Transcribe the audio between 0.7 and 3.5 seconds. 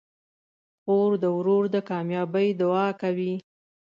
خور د ورور د کامیابۍ دعا کوي.